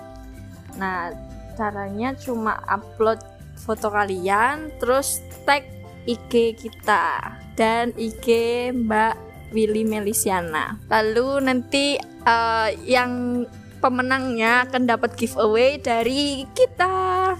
Nah 0.79 1.11
caranya 1.59 2.15
cuma 2.15 2.57
upload 2.71 3.19
foto 3.59 3.91
kalian 3.91 4.71
terus 4.79 5.19
tag 5.43 5.67
IG 6.07 6.55
kita 6.59 7.37
dan 7.59 7.91
IG 7.99 8.27
Mbak 8.71 9.15
Willy 9.53 9.85
Melisiana. 9.85 10.81
Lalu 10.89 11.45
nanti 11.45 11.95
uh, 12.25 12.69
yang 12.83 13.45
pemenangnya 13.83 14.63
akan 14.63 14.87
dapat 14.87 15.19
giveaway 15.19 15.75
dari 15.75 16.47
kita. 16.55 17.35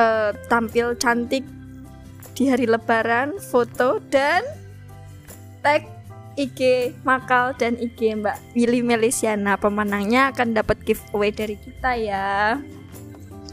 Uh, 0.00 0.32
tampil 0.48 0.96
cantik 0.96 1.44
di 2.32 2.48
hari 2.48 2.64
lebaran, 2.64 3.36
foto 3.36 4.00
dan 4.08 4.40
tag 5.60 5.84
IG 6.40 6.96
Makal 7.04 7.52
dan 7.60 7.76
IG 7.76 8.16
Mbak 8.16 8.56
Willy 8.56 8.80
Melisiana. 8.80 9.60
Pemenangnya 9.60 10.32
akan 10.32 10.56
dapat 10.56 10.80
giveaway 10.88 11.28
dari 11.36 11.60
kita 11.60 11.92
ya. 12.00 12.56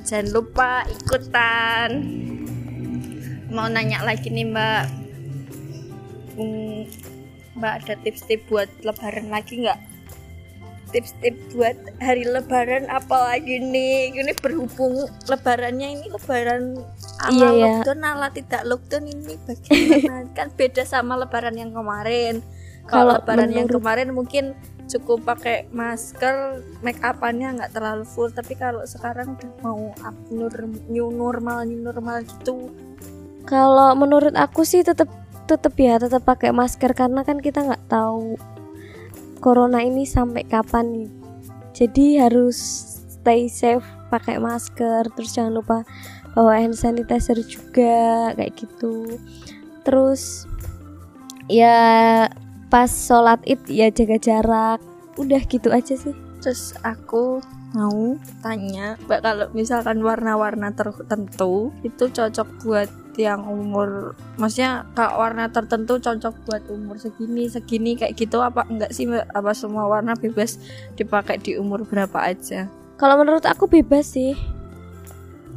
Jangan 0.07 0.27
lupa 0.31 0.87
ikutan. 0.87 1.89
Mau 3.51 3.67
nanya 3.67 4.07
lagi 4.07 4.31
nih 4.31 4.47
Mbak. 4.47 4.83
Hmm, 6.39 6.87
Mbak 7.57 7.73
ada 7.83 7.93
tips-tips 8.05 8.45
buat 8.47 8.69
lebaran 8.85 9.33
lagi 9.33 9.65
nggak? 9.65 9.79
Tips-tips 10.93 11.57
buat 11.57 11.75
hari 11.99 12.23
lebaran 12.23 12.87
apalagi 12.87 13.59
nih? 13.59 14.13
Ini 14.13 14.33
berhubung 14.39 15.09
lebarannya 15.27 15.99
ini 15.99 16.05
lebaran 16.07 16.79
ala 17.17 17.33
iya, 17.33 17.49
iya. 17.51 17.65
lockdown 17.81 18.01
ala 18.05 18.27
tidak 18.31 18.61
lockdown 18.63 19.05
ini 19.09 19.35
bagaimana? 19.43 20.29
Kan 20.37 20.53
beda 20.53 20.85
sama 20.85 21.17
lebaran 21.19 21.57
yang 21.57 21.73
kemarin. 21.73 22.45
Kalau 22.87 23.19
lebaran 23.19 23.51
yang 23.51 23.67
kemarin 23.67 24.15
mungkin 24.15 24.55
cukup 24.87 25.27
pakai 25.27 25.67
masker 25.75 26.63
make 26.79 27.03
upannya 27.03 27.59
nggak 27.59 27.75
terlalu 27.75 28.07
full. 28.07 28.31
Tapi 28.31 28.55
kalau 28.55 28.87
sekarang 28.87 29.35
udah 29.35 29.51
mau 29.59 29.91
up 30.05 30.15
new 30.87 31.11
normal 31.11 31.67
new 31.67 31.83
normal 31.83 32.23
gitu. 32.23 32.71
Kalau 33.43 33.95
menurut 33.95 34.35
aku 34.35 34.63
sih 34.63 34.83
tetap 34.83 35.07
tetap 35.47 35.73
ya 35.79 35.95
tetap 35.97 36.27
pakai 36.27 36.51
masker 36.51 36.91
karena 36.91 37.23
kan 37.23 37.39
kita 37.39 37.63
nggak 37.63 37.87
tahu 37.87 38.35
corona 39.39 39.79
ini 39.81 40.03
sampai 40.03 40.43
kapan 40.43 41.07
jadi 41.71 42.27
harus 42.27 42.57
stay 43.07 43.47
safe 43.47 43.85
pakai 44.11 44.39
masker 44.39 45.07
terus 45.15 45.31
jangan 45.31 45.63
lupa 45.63 45.77
bawa 46.37 46.61
hand 46.61 46.77
sanitizer 46.77 47.41
juga 47.41 48.29
kayak 48.37 48.53
gitu. 48.53 49.17
Terus 49.81 50.45
ya 51.49 52.29
pas 52.69 52.85
sholat 52.93 53.41
id 53.49 53.65
ya 53.65 53.89
jaga 53.89 54.21
jarak. 54.21 54.79
Udah 55.17 55.41
gitu 55.49 55.73
aja 55.73 55.97
sih. 55.97 56.13
Terus 56.45 56.77
aku 56.85 57.41
mau 57.73 58.15
tanya 58.45 58.95
mbak 59.09 59.25
kalau 59.25 59.49
misalkan 59.51 59.99
warna-warna 59.99 60.71
tertentu 60.71 61.73
itu 61.83 62.07
cocok 62.07 62.47
buat 62.63 62.89
yang 63.17 63.43
umur 63.49 64.13
maksudnya 64.37 64.85
kak 64.93 65.17
warna 65.17 65.49
tertentu 65.49 65.97
cocok 65.97 66.33
buat 66.45 66.63
umur 66.69 67.01
segini 67.01 67.49
segini 67.49 67.97
kayak 67.97 68.13
gitu 68.13 68.39
apa 68.39 68.63
enggak 68.69 68.93
sih 68.93 69.09
apa 69.09 69.51
semua 69.57 69.89
warna 69.89 70.13
bebas 70.13 70.61
dipakai 70.93 71.41
di 71.41 71.57
umur 71.57 71.83
berapa 71.83 72.21
aja? 72.21 72.69
Kalau 72.97 73.17
menurut 73.21 73.45
aku 73.45 73.69
bebas 73.69 74.17
sih. 74.17 74.33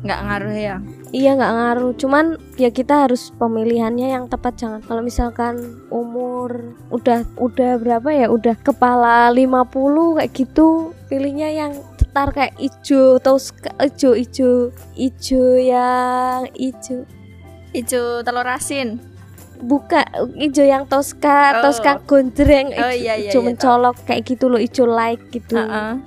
Nggak 0.00 0.20
ngaruh 0.24 0.56
ya? 0.56 0.76
Iya 1.12 1.36
nggak 1.36 1.54
ngaruh. 1.56 1.92
Cuman 1.96 2.24
ya 2.56 2.72
kita 2.72 3.04
harus 3.04 3.32
pemilihannya 3.36 4.16
yang 4.16 4.24
tepat 4.28 4.56
jangan. 4.56 4.80
Kalau 4.84 5.04
misalkan 5.04 5.80
umur 5.92 6.76
udah 6.88 7.24
udah 7.36 7.76
berapa 7.76 8.08
ya? 8.08 8.26
Udah 8.32 8.56
kepala 8.60 9.28
50 9.32 10.16
kayak 10.20 10.32
gitu 10.32 10.96
pilihnya 11.08 11.52
yang 11.52 11.72
cetar 12.00 12.32
kayak 12.32 12.56
ijo 12.60 13.20
atau 13.20 13.36
ijo 13.80 14.10
ijo 14.16 14.50
ijo 14.96 15.44
yang 15.60 16.48
ijo 16.56 17.04
ijo 17.72 18.20
telur 18.20 18.46
asin. 18.46 18.98
Buka 19.60 20.00
ijo 20.34 20.64
yang 20.64 20.88
toska 20.88 21.60
Oh. 21.60 21.68
toska 21.68 22.00
gondreng. 22.04 22.72
Oh, 22.72 22.88
ijo- 22.88 22.96
iya, 22.96 23.14
iya, 23.14 23.28
ijo 23.28 23.40
iya, 23.40 23.46
mencolok 23.46 23.96
kayak 24.04 24.24
gitu 24.24 24.48
loh 24.48 24.56
ijo 24.56 24.84
light 24.84 25.20
gitu. 25.30 25.56
Heeh. 25.56 26.00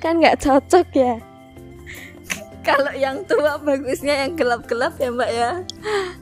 kan 0.00 0.16
nggak 0.16 0.40
cocok 0.40 0.88
ya? 0.96 1.20
Kalau 2.66 2.92
yang 2.92 3.20
tua 3.24 3.56
bagusnya 3.56 4.24
yang 4.24 4.32
gelap-gelap 4.32 4.96
ya 4.96 5.08
mbak 5.08 5.30
ya. 5.30 5.50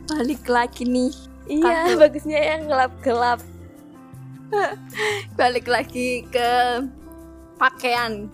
Balik 0.07 0.47
lagi 0.47 0.83
nih. 0.83 1.15
Iya 1.47 1.87
Aku- 1.87 1.99
bagusnya 1.99 2.39
yang 2.39 2.67
gelap 2.67 2.93
gelap 3.01 3.41
Balik 5.39 5.69
lagi 5.69 6.27
ke 6.27 6.83
pakaian. 7.57 8.29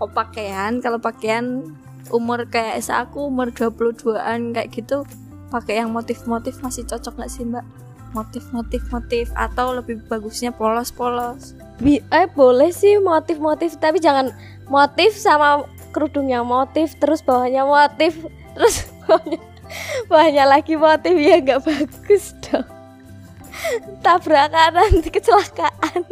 Oh 0.00 0.08
pakaian. 0.08 0.80
Kalau 0.80 0.96
pakaian 0.96 1.76
umur 2.08 2.48
kayak 2.48 2.80
aku 2.88 3.28
umur 3.28 3.52
22an 3.52 4.50
kayak 4.50 4.72
gitu 4.72 5.04
pakai 5.50 5.82
yang 5.82 5.90
motif-motif 5.90 6.62
masih 6.62 6.86
cocok 6.86 7.18
nggak 7.18 7.30
sih 7.30 7.44
mbak? 7.44 7.66
Motif-motif 8.14 8.82
motif 8.90 9.30
atau 9.34 9.74
lebih 9.74 10.02
bagusnya 10.06 10.54
polos-polos? 10.54 11.54
Bi- 11.82 12.02
eh 12.10 12.26
boleh 12.30 12.70
sih 12.74 12.98
motif-motif 12.98 13.78
tapi 13.78 13.98
jangan 13.98 14.30
motif 14.70 15.14
sama 15.14 15.66
kerudungnya 15.90 16.46
motif 16.46 16.94
terus 17.02 17.22
bawahnya 17.22 17.66
motif 17.66 18.14
terus 18.54 18.86
bawahnya, 19.04 19.38
bawahnya 20.06 20.44
lagi 20.46 20.74
motif 20.78 21.14
ya 21.18 21.36
nggak 21.42 21.62
bagus 21.66 22.34
dong. 22.46 22.66
Tabrakan 24.06 24.70
nanti 24.72 25.10
kecelakaan. 25.12 26.02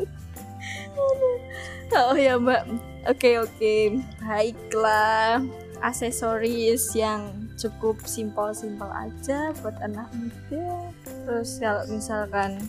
Oh 1.89 2.13
ya 2.13 2.37
mbak, 2.37 2.69
oke 3.09 3.49
oke, 3.49 3.75
baiklah. 4.21 5.41
Aksesoris 5.81 6.93
yang 6.93 7.48
cukup 7.59 7.99
simpel-simpel 8.07 8.87
aja 8.95 9.51
buat 9.61 9.75
anak 9.83 10.09
muda. 10.15 10.95
Terus 11.05 11.59
kalau 11.59 11.85
misalkan 11.91 12.63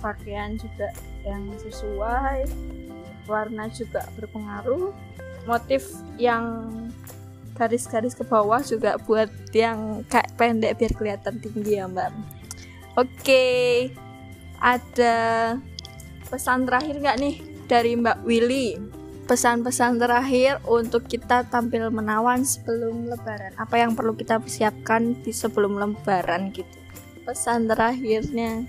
pakaian 0.00 0.56
juga 0.56 0.88
yang 1.22 1.52
sesuai, 1.60 2.48
warna 3.28 3.68
juga 3.70 4.08
berpengaruh, 4.16 4.96
motif 5.44 5.84
yang 6.16 6.72
garis-garis 7.60 8.16
ke 8.16 8.24
bawah 8.24 8.64
juga 8.64 8.96
buat 9.04 9.28
yang 9.52 10.00
kayak 10.08 10.32
pendek 10.40 10.80
biar 10.80 10.92
kelihatan 10.96 11.36
tinggi 11.44 11.76
ya 11.76 11.84
mbak. 11.84 12.08
Oke, 12.96 13.44
ada 14.56 15.16
pesan 16.32 16.64
terakhir 16.64 16.96
nggak 17.00 17.18
nih 17.20 17.36
dari 17.68 17.94
Mbak 17.94 18.18
Willy? 18.26 18.99
Pesan-pesan 19.30 20.02
terakhir 20.02 20.58
untuk 20.66 21.06
kita 21.06 21.46
tampil 21.46 21.86
menawan 21.94 22.42
sebelum 22.42 23.06
Lebaran. 23.06 23.54
Apa 23.54 23.78
yang 23.78 23.94
perlu 23.94 24.18
kita 24.18 24.42
persiapkan 24.42 25.22
di 25.22 25.30
sebelum 25.30 25.78
Lebaran 25.78 26.50
gitu? 26.50 26.74
Pesan 27.22 27.70
terakhirnya 27.70 28.66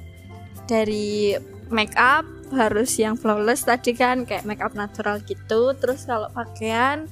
dari 0.70 1.34
make 1.74 1.98
up 1.98 2.30
harus 2.54 2.94
yang 3.02 3.18
flawless 3.18 3.66
tadi 3.66 3.98
kan 3.98 4.22
kayak 4.22 4.46
make 4.46 4.62
up 4.62 4.78
natural 4.78 5.18
gitu. 5.26 5.74
Terus 5.82 6.06
kalau 6.06 6.30
pakaian 6.30 7.10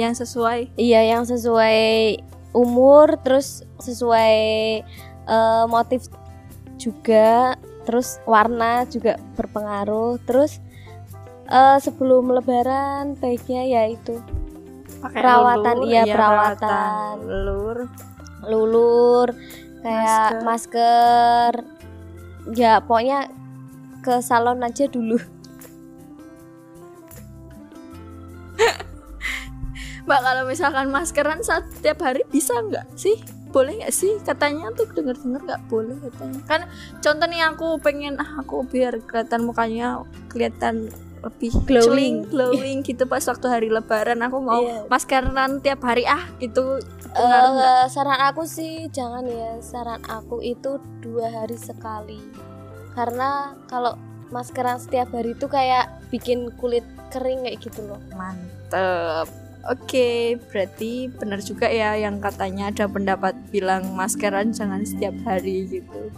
yang 0.00 0.16
sesuai 0.16 0.72
iya 0.80 1.04
yang 1.04 1.28
sesuai 1.28 2.16
umur 2.56 3.20
terus 3.20 3.60
sesuai 3.76 4.36
eh, 5.28 5.64
motif 5.68 6.08
juga 6.80 7.60
terus 7.84 8.16
warna 8.24 8.88
juga 8.88 9.20
berpengaruh 9.36 10.16
terus 10.24 10.64
eh, 11.50 11.78
sebelum 11.82 12.30
lebaran 12.30 13.18
baiknya 13.18 13.62
ya 13.66 13.82
itu 13.90 14.22
pakai 15.00 15.20
Perawatan, 15.22 15.76
lulur, 15.80 15.90
iya, 15.90 16.02
perawatan. 16.06 17.14
lulur 17.24 17.78
lulur 18.40 19.28
kayak 19.80 20.44
masker. 20.44 21.52
ya 22.56 22.80
pokoknya 22.80 23.28
ke 24.00 24.20
salon 24.24 24.64
aja 24.64 24.88
dulu 24.88 25.20
Mbak 30.08 30.20
kalau 30.24 30.42
misalkan 30.48 30.88
maskeran 30.90 31.40
setiap 31.44 32.00
hari 32.02 32.24
bisa 32.32 32.56
nggak 32.58 32.82
sih? 32.96 33.20
Boleh 33.52 33.78
nggak 33.78 33.94
sih? 33.94 34.18
Katanya 34.24 34.72
tuh 34.74 34.88
denger-denger 34.90 35.42
nggak 35.46 35.62
boleh 35.70 35.94
katanya. 36.02 36.40
Kan 36.48 36.60
contoh 36.98 37.26
nih 37.30 37.42
aku 37.46 37.78
pengen 37.78 38.18
ah 38.18 38.42
aku 38.42 38.64
biar 38.66 38.98
kelihatan 39.06 39.46
mukanya 39.46 40.02
kelihatan 40.32 40.90
lebih 41.20 41.52
Glowing. 41.64 42.16
glowing 42.26 42.78
gitu 42.80 43.04
pas 43.04 43.20
waktu 43.22 43.46
hari 43.46 43.68
lebaran 43.68 44.20
aku 44.20 44.38
mau 44.38 44.60
Iya. 44.60 44.88
maskeran 44.88 45.60
tiap 45.60 45.80
hari 45.80 46.04
ah 46.04 46.24
gitu? 46.38 46.80
Eh, 47.10 47.84
saran 47.86 48.20
aku 48.22 48.46
sih 48.46 48.86
jangan 48.88 49.26
ya 49.26 49.58
saran 49.58 50.00
aku 50.06 50.40
itu 50.40 50.78
dua 50.98 51.28
hari 51.28 51.54
sekali 51.54 52.22
karena 52.92 53.52
kalau 53.66 53.98
maskeran 54.30 54.78
setiap 54.78 55.10
hari 55.10 55.34
itu 55.34 55.44
kayak 55.44 55.90
bikin 56.08 56.54
kulit 56.54 56.86
kering 57.10 57.42
kayak 57.42 57.58
gitu 57.58 57.82
loh 57.82 57.98
Mantep. 58.14 59.26
Oke, 59.62 60.40
berarti 60.48 61.12
benar 61.12 61.36
juga 61.38 61.68
ya 61.68 61.92
yang 61.92 62.16
katanya 62.16 62.72
ada 62.72 62.88
pendapat 62.88 63.36
bilang 63.50 63.92
maskeran 63.92 64.56
jangan 64.56 64.80
setiap 64.82 65.12
hari 65.20 65.68
gitu. 65.68 66.08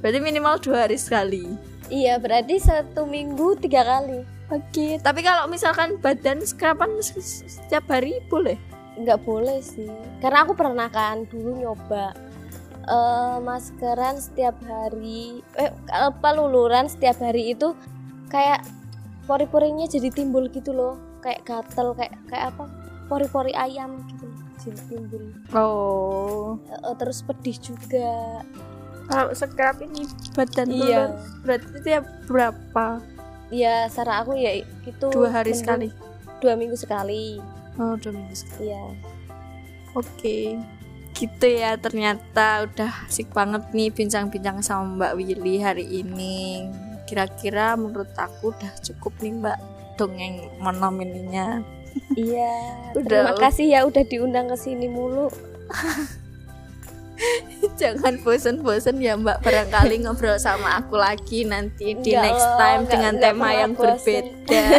Berarti 0.00 0.18
minimal 0.18 0.58
dua 0.58 0.84
hari 0.84 0.98
sekali. 0.98 1.46
iya 1.88 2.18
berarti 2.18 2.54
satu 2.56 3.02
minggu 3.02 3.58
tiga 3.58 3.82
kali 3.82 4.22
Oke, 4.50 4.98
tapi 4.98 5.22
kalau 5.22 5.46
misalkan 5.46 6.02
badan 6.02 6.42
scruban 6.42 6.98
s- 6.98 7.46
setiap 7.46 7.86
hari 7.86 8.18
boleh? 8.26 8.58
nggak 9.00 9.22
boleh 9.24 9.64
sih. 9.64 9.88
Karena 10.20 10.44
aku 10.44 10.52
pernah 10.52 10.92
kan 10.92 11.24
dulu 11.24 11.56
nyoba 11.56 12.12
eh 12.90 13.36
maskeran 13.40 14.18
setiap 14.18 14.58
hari. 14.66 15.40
Eh 15.56 15.70
apa 15.88 16.28
luluran 16.36 16.90
setiap 16.90 17.16
hari 17.22 17.54
itu 17.54 17.72
kayak 18.28 18.60
pori-porinya 19.24 19.86
jadi 19.88 20.10
timbul 20.12 20.50
gitu 20.52 20.74
loh. 20.74 20.98
Kayak 21.24 21.46
gatel 21.48 21.96
kayak 21.96 22.14
kayak 22.28 22.44
apa? 22.52 22.64
Pori-pori 23.08 23.54
ayam 23.56 24.04
gitu 24.10 24.26
jadi 24.60 24.80
timbul. 24.90 25.24
Oh, 25.56 26.58
eh, 26.68 26.94
terus 26.98 27.24
pedih 27.24 27.56
juga. 27.62 28.42
Kalau 29.10 29.34
scrub 29.34 29.82
ini 29.82 30.06
badan 30.38 30.68
iya. 30.70 31.10
berarti 31.42 31.82
tiap 31.82 32.04
berapa? 32.30 33.02
Iya 33.50 33.86
saran 33.86 34.22
aku 34.22 34.34
ya 34.34 34.54
itu 34.82 35.06
Dua 35.08 35.28
hari 35.28 35.50
minggu- 35.50 35.60
sekali. 35.60 35.88
dua 36.38 36.54
minggu 36.54 36.74
sekali 36.74 37.38
Oh, 37.76 37.94
dua 37.96 38.12
minggu 38.12 38.34
sekali. 38.34 38.68
iya 38.68 38.82
Oke, 39.90 40.54
gitu 41.12 41.46
ya 41.46 41.74
ternyata 41.74 42.62
udah 42.62 43.04
asik 43.04 43.30
banget 43.30 43.66
nih 43.70 43.90
bincang-bincang 43.90 44.60
sama 44.60 44.86
Mbak 44.86 45.12
Willy 45.16 45.58
hari 45.58 45.82
ini. 45.82 46.70
Kira-kira 47.04 47.74
menurut 47.74 48.14
aku 48.14 48.54
udah 48.54 48.70
cukup 48.80 49.18
nih 49.18 49.34
Mbak 49.34 49.58
dongeng 49.96 50.34
menomininya. 50.58 51.58
iya 52.14 52.54
Udah, 52.94 53.02
terima 53.02 53.34
kasih 53.34 53.66
ya 53.68 53.82
udah 53.82 54.04
diundang 54.04 54.46
ke 54.46 54.56
sini 54.56 54.86
mulu 54.86 55.26
Jangan 57.80 58.14
bosen-bosen 58.20 58.96
ya 58.98 59.14
Mbak 59.16 59.38
barangkali 59.44 60.04
ngobrol 60.04 60.36
sama 60.36 60.80
aku 60.80 60.96
lagi 60.96 61.44
nanti 61.44 61.96
di 61.98 62.12
Enggak 62.12 62.24
next 62.24 62.48
time 62.56 62.80
enggak- 62.80 62.90
dengan 62.90 63.12
enggak 63.16 63.24
tema 63.30 63.48
yang 63.52 63.72
bosen. 63.74 63.94
berbeda. 63.94 64.62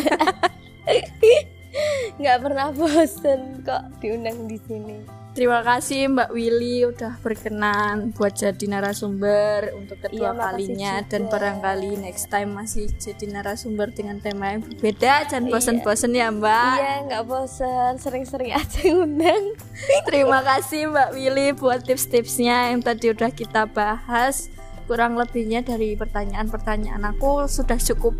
nggak 2.20 2.38
pernah 2.44 2.68
bosen 2.76 3.64
kok 3.64 3.84
diundang 4.04 4.46
di 4.46 4.60
sini 4.68 5.21
Terima 5.32 5.64
kasih 5.64 6.12
Mbak 6.12 6.30
Willy 6.36 6.84
udah 6.84 7.16
berkenan 7.24 8.12
buat 8.12 8.36
jadi 8.36 8.68
narasumber 8.68 9.72
untuk 9.80 10.04
kedua 10.04 10.36
Iya, 10.36 10.36
kalinya 10.36 10.94
juga. 11.00 11.08
dan 11.08 11.22
barangkali 11.32 11.92
next 11.98 12.28
time 12.28 12.52
masih 12.52 12.92
jadi 13.00 13.32
narasumber 13.32 13.96
dengan 13.96 14.20
tema 14.20 14.52
yang 14.52 14.60
berbeda. 14.60 15.32
Jangan 15.32 15.48
Iya. 15.48 15.54
bosen-bosen 15.56 16.12
ya 16.12 16.28
Mbak. 16.30 16.76
iya 16.76 16.94
nggak 17.08 17.24
bosen 17.24 17.92
sering-sering 17.96 18.52
aja 18.52 18.80
ngundang 18.84 19.56
Terima 20.12 20.44
kasih 20.44 20.92
Mbak 20.92 21.10
Willy 21.16 21.48
buat 21.56 21.80
tips-tipsnya 21.80 22.76
yang 22.76 22.84
tadi 22.84 23.16
udah 23.16 23.32
kita 23.32 23.72
bahas. 23.72 24.52
Kurang 24.84 25.16
lebihnya 25.16 25.64
dari 25.64 25.96
pertanyaan-pertanyaan 25.96 27.08
aku 27.08 27.48
sudah 27.48 27.80
cukup 27.80 28.20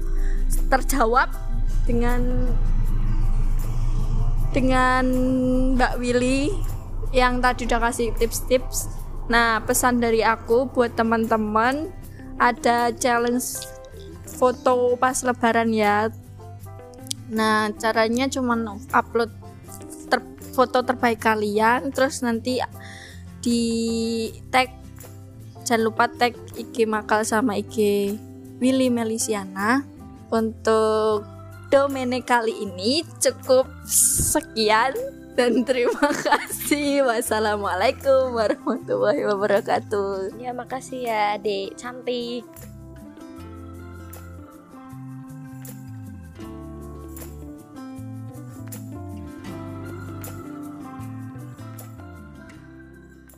terjawab 0.72 1.28
dengan 1.84 2.48
dengan 4.52 5.04
Mbak 5.76 5.94
Willy 6.00 6.71
yang 7.12 7.44
tadi 7.44 7.68
udah 7.68 7.80
kasih 7.92 8.16
tips-tips. 8.16 8.88
Nah, 9.28 9.64
pesan 9.64 10.00
dari 10.00 10.24
aku 10.24 10.68
buat 10.72 10.96
teman-teman 10.96 11.92
ada 12.40 12.92
challenge 12.96 13.64
foto 14.26 14.96
pas 14.96 15.20
lebaran 15.24 15.72
ya. 15.72 16.10
Nah, 17.32 17.72
caranya 17.80 18.28
cuman 18.28 18.80
upload 18.92 19.32
ter- 20.12 20.36
foto 20.52 20.84
terbaik 20.84 21.24
kalian 21.24 21.96
terus 21.96 22.20
nanti 22.24 22.60
di 23.40 23.62
tag 24.52 24.68
jangan 25.64 25.84
lupa 25.88 26.12
tag 26.12 26.36
IG 26.60 26.84
Makal 26.86 27.24
sama 27.24 27.56
IG 27.56 28.12
Willy 28.60 28.92
Melisiana 28.92 29.82
untuk 30.28 31.24
domene 31.72 32.20
kali 32.22 32.68
ini 32.68 33.08
cukup 33.24 33.66
sekian 33.88 34.92
dan 35.36 35.64
terima 35.68 36.12
kasih. 36.26 37.08
Wassalamualaikum 37.08 38.36
warahmatullahi 38.36 39.24
wabarakatuh. 39.28 40.36
Ya 40.40 40.52
makasih 40.52 41.08
ya 41.08 41.36
dek 41.40 41.76
cantik 41.80 42.71